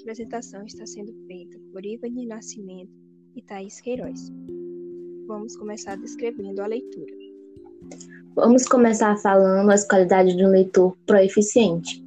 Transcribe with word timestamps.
apresentação 0.00 0.64
está 0.64 0.86
sendo 0.86 1.12
feita 1.26 1.58
por 1.72 1.84
Ivani 1.84 2.26
Nascimento 2.26 2.92
e 3.34 3.42
Thaís 3.42 3.80
Queiroz. 3.80 4.32
Vamos 5.26 5.56
começar 5.56 5.96
descrevendo 5.96 6.62
a 6.62 6.66
leitura. 6.66 7.12
Vamos 8.34 8.66
começar 8.66 9.16
falando 9.18 9.70
as 9.70 9.86
qualidades 9.86 10.36
de 10.36 10.44
um 10.44 10.50
leitor 10.50 10.96
proeficiente. 11.06 12.04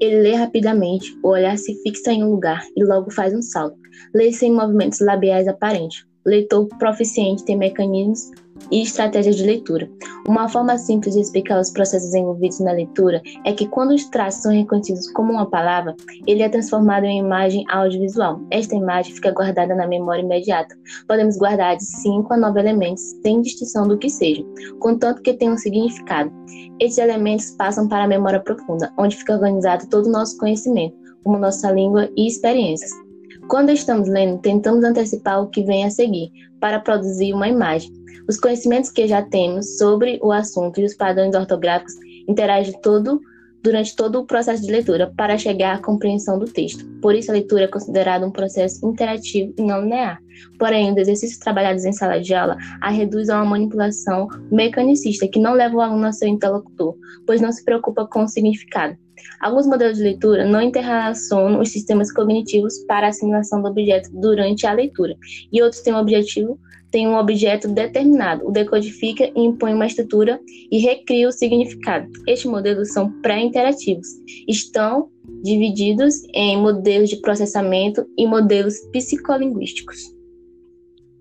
Ele 0.00 0.20
lê 0.20 0.34
rapidamente, 0.34 1.16
o 1.22 1.28
olhar 1.28 1.56
se 1.58 1.74
fixa 1.82 2.12
em 2.12 2.24
um 2.24 2.30
lugar 2.30 2.64
e 2.76 2.84
logo 2.84 3.10
faz 3.10 3.34
um 3.34 3.42
salto. 3.42 3.78
Lê 4.14 4.32
sem 4.32 4.52
movimentos 4.52 5.00
labiais 5.00 5.46
aparentes. 5.46 6.06
Leitor 6.24 6.66
proficiente 6.78 7.44
tem 7.44 7.56
mecanismos 7.56 8.30
e 8.70 8.82
estratégias 8.82 9.36
de 9.36 9.44
leitura. 9.44 9.88
Uma 10.26 10.48
forma 10.48 10.78
simples 10.78 11.14
de 11.14 11.20
explicar 11.20 11.60
os 11.60 11.70
processos 11.70 12.14
envolvidos 12.14 12.60
na 12.60 12.72
leitura 12.72 13.20
é 13.44 13.52
que 13.52 13.68
quando 13.68 13.92
os 13.92 14.04
traços 14.06 14.42
são 14.42 14.52
reconhecidos 14.52 15.10
como 15.12 15.32
uma 15.32 15.50
palavra, 15.50 15.94
ele 16.26 16.42
é 16.42 16.48
transformado 16.48 17.04
em 17.04 17.18
imagem 17.18 17.64
audiovisual. 17.70 18.40
Esta 18.50 18.74
imagem 18.74 19.14
fica 19.14 19.30
guardada 19.30 19.74
na 19.74 19.86
memória 19.86 20.22
imediata. 20.22 20.74
Podemos 21.06 21.36
guardar 21.36 21.76
de 21.76 21.84
5 21.84 22.32
a 22.32 22.36
9 22.36 22.60
elementos, 22.60 23.02
sem 23.22 23.42
distinção 23.42 23.86
do 23.86 23.98
que 23.98 24.08
seja, 24.08 24.44
contanto 24.80 25.22
que 25.22 25.34
tenham 25.34 25.54
um 25.54 25.58
significado. 25.58 26.32
Estes 26.80 26.98
elementos 26.98 27.50
passam 27.52 27.88
para 27.88 28.04
a 28.04 28.08
memória 28.08 28.40
profunda, 28.40 28.92
onde 28.98 29.16
fica 29.16 29.34
organizado 29.34 29.88
todo 29.88 30.06
o 30.06 30.12
nosso 30.12 30.38
conhecimento, 30.38 30.96
como 31.22 31.38
nossa 31.38 31.70
língua 31.70 32.08
e 32.16 32.26
experiências. 32.26 33.03
Quando 33.48 33.70
estamos 33.70 34.08
lendo, 34.08 34.40
tentamos 34.40 34.84
antecipar 34.84 35.42
o 35.42 35.48
que 35.48 35.62
vem 35.62 35.84
a 35.84 35.90
seguir, 35.90 36.30
para 36.60 36.80
produzir 36.80 37.34
uma 37.34 37.48
imagem. 37.48 37.92
Os 38.28 38.38
conhecimentos 38.38 38.90
que 38.90 39.06
já 39.06 39.22
temos 39.22 39.76
sobre 39.76 40.18
o 40.22 40.32
assunto 40.32 40.80
e 40.80 40.84
os 40.84 40.94
padrões 40.94 41.34
ortográficos 41.34 41.94
interagem 42.26 42.74
todo, 42.80 43.20
durante 43.64 43.96
todo 43.96 44.20
o 44.20 44.26
processo 44.26 44.62
de 44.62 44.70
leitura 44.70 45.10
para 45.16 45.38
chegar 45.38 45.76
à 45.76 45.78
compreensão 45.82 46.38
do 46.38 46.44
texto. 46.44 46.84
Por 47.00 47.14
isso, 47.14 47.30
a 47.30 47.34
leitura 47.34 47.64
é 47.64 47.68
considerada 47.68 48.26
um 48.26 48.30
processo 48.30 48.86
interativo 48.86 49.54
e 49.56 49.62
não 49.62 49.80
linear. 49.80 50.20
Porém, 50.58 50.92
os 50.92 50.98
exercícios 50.98 51.38
trabalhados 51.38 51.86
em 51.86 51.92
sala 51.92 52.20
de 52.20 52.34
aula 52.34 52.58
a 52.82 52.90
reduz 52.90 53.30
a 53.30 53.36
uma 53.36 53.52
manipulação 53.52 54.28
mecanicista 54.52 55.26
que 55.26 55.40
não 55.40 55.54
leva 55.54 55.76
o 55.76 55.80
aluno 55.80 56.06
a 56.06 56.12
ser 56.12 56.28
interlocutor, 56.28 56.94
pois 57.26 57.40
não 57.40 57.50
se 57.50 57.64
preocupa 57.64 58.06
com 58.06 58.24
o 58.24 58.28
significado. 58.28 58.98
Alguns 59.40 59.66
modelos 59.66 59.96
de 59.96 60.02
leitura 60.02 60.44
não 60.44 60.60
interrelacionam 60.60 61.60
os 61.60 61.70
sistemas 61.70 62.12
cognitivos 62.12 62.78
para 62.86 63.06
a 63.06 63.10
assimilação 63.10 63.62
do 63.62 63.68
objeto 63.68 64.10
durante 64.12 64.66
a 64.66 64.72
leitura, 64.74 65.16
e 65.50 65.62
outros 65.62 65.80
têm 65.80 65.94
um 65.94 65.98
objetivo 65.98 66.58
tem 66.94 67.08
um 67.08 67.16
objeto 67.16 67.66
determinado, 67.66 68.46
o 68.46 68.52
decodifica 68.52 69.24
e 69.24 69.40
impõe 69.40 69.74
uma 69.74 69.84
estrutura 69.84 70.40
e 70.70 70.78
recria 70.78 71.26
o 71.26 71.32
significado. 71.32 72.08
Estes 72.24 72.48
modelos 72.48 72.92
são 72.92 73.10
pré-interativos. 73.20 74.06
Estão 74.46 75.10
divididos 75.42 76.22
em 76.32 76.56
modelos 76.56 77.10
de 77.10 77.16
processamento 77.16 78.08
e 78.16 78.28
modelos 78.28 78.78
psicolinguísticos. 78.92 80.14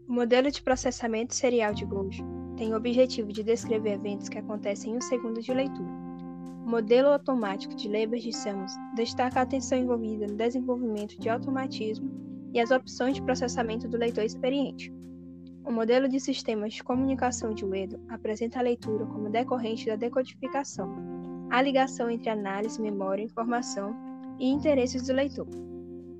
O 0.07 0.13
modelo 0.13 0.51
de 0.51 0.61
processamento 0.61 1.33
serial 1.33 1.73
de 1.73 1.85
Golgi 1.85 2.23
tem 2.55 2.71
o 2.71 2.77
objetivo 2.77 3.33
de 3.33 3.41
descrever 3.41 3.93
eventos 3.93 4.29
que 4.29 4.37
acontecem 4.37 4.93
em 4.93 4.97
um 4.97 5.01
segundo 5.01 5.41
de 5.41 5.51
leitura. 5.51 5.89
O 6.67 6.69
modelo 6.69 7.07
automático 7.07 7.73
de 7.73 7.87
Leber 7.89 8.19
de 8.19 8.31
Samos 8.31 8.73
destaca 8.95 9.39
a 9.39 9.41
atenção 9.41 9.79
envolvida 9.79 10.27
no 10.27 10.35
desenvolvimento 10.35 11.19
de 11.19 11.29
automatismo 11.29 12.11
e 12.53 12.59
as 12.59 12.69
opções 12.69 13.15
de 13.15 13.23
processamento 13.23 13.87
do 13.87 13.97
leitor 13.97 14.23
experiente. 14.23 14.93
O 15.65 15.71
modelo 15.71 16.09
de 16.09 16.19
sistemas 16.19 16.73
de 16.73 16.83
comunicação 16.83 17.53
de 17.53 17.63
Uedo 17.63 17.97
apresenta 18.09 18.59
a 18.59 18.61
leitura 18.61 19.05
como 19.05 19.29
decorrente 19.29 19.85
da 19.85 19.95
decodificação, 19.95 20.93
a 21.49 21.61
ligação 21.61 22.09
entre 22.09 22.29
análise, 22.29 22.81
memória, 22.81 23.23
informação 23.23 23.95
e 24.37 24.47
interesses 24.49 25.07
do 25.07 25.13
leitor. 25.13 25.47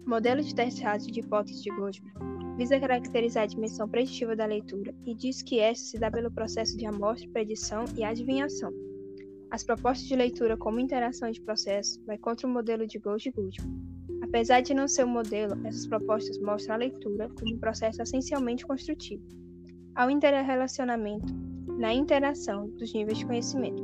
O 0.06 0.10
modelo 0.10 0.42
de 0.42 0.56
testado 0.56 1.06
de 1.06 1.20
hipótese 1.20 1.62
de 1.62 1.70
Goldman 1.72 2.14
visa 2.58 2.80
caracterizar 2.80 3.44
a 3.44 3.48
dimensão 3.48 3.88
preditiva 3.90 4.34
da 4.34 4.46
leitura 4.46 4.96
e 5.06 5.14
diz 5.14 5.42
que 5.42 5.60
esta 5.60 5.86
se 5.86 6.00
dá 6.00 6.10
pelo 6.10 6.32
processo 6.32 6.78
de 6.78 6.86
amostra, 6.86 7.30
predição 7.30 7.84
e 7.98 8.04
adivinhação. 8.04 8.72
As 9.52 9.64
propostas 9.64 10.08
de 10.08 10.16
leitura 10.16 10.56
como 10.56 10.80
interação 10.80 11.30
de 11.30 11.42
processo 11.42 12.02
vai 12.06 12.18
contra 12.18 12.48
o 12.48 12.50
modelo 12.50 12.88
de 12.88 12.98
Gold-Goodman. 12.98 13.93
Apesar 14.34 14.62
de 14.62 14.74
não 14.74 14.88
ser 14.88 15.06
um 15.06 15.10
modelo, 15.10 15.56
essas 15.64 15.86
propostas 15.86 16.40
mostram 16.40 16.74
a 16.74 16.80
leitura 16.80 17.30
como 17.38 17.54
um 17.54 17.60
processo 17.60 18.02
essencialmente 18.02 18.66
construtivo, 18.66 19.22
ao 19.94 20.10
interrelacionamento, 20.10 21.32
na 21.78 21.94
interação 21.94 22.68
dos 22.72 22.92
níveis 22.92 23.20
de 23.20 23.28
conhecimento. 23.28 23.84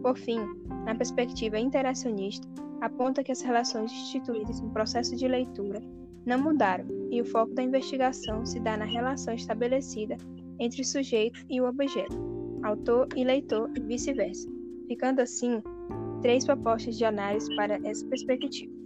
Por 0.00 0.16
fim, 0.16 0.38
na 0.84 0.94
perspectiva 0.94 1.58
interacionista, 1.58 2.46
aponta 2.80 3.24
que 3.24 3.32
as 3.32 3.42
relações 3.42 3.90
instituídas 3.90 4.60
no 4.60 4.70
processo 4.70 5.16
de 5.16 5.26
leitura 5.26 5.80
não 6.24 6.38
mudaram 6.38 6.86
e 7.10 7.20
o 7.20 7.24
foco 7.24 7.52
da 7.54 7.64
investigação 7.64 8.46
se 8.46 8.60
dá 8.60 8.76
na 8.76 8.84
relação 8.84 9.34
estabelecida 9.34 10.16
entre 10.60 10.80
o 10.80 10.84
sujeito 10.84 11.44
e 11.50 11.60
o 11.60 11.68
objeto, 11.68 12.16
autor 12.62 13.08
e 13.16 13.24
leitor 13.24 13.68
e 13.76 13.80
vice-versa, 13.80 14.48
ficando 14.86 15.22
assim 15.22 15.60
três 16.22 16.46
propostas 16.46 16.96
de 16.96 17.04
análise 17.04 17.52
para 17.56 17.80
essa 17.82 18.06
perspectiva. 18.06 18.77